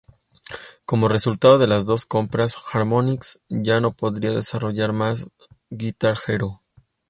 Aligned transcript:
Como 0.83 1.09
resultado 1.09 1.59
de 1.59 1.67
las 1.67 1.85
dos 1.85 2.07
compras, 2.07 2.57
Harmonix 2.73 3.39
ya 3.49 3.79
no 3.81 3.91
podría 3.91 4.31
desarrollar 4.31 4.93
más 4.93 5.29
"Guitar 5.69 6.15
Hero". 6.27 6.59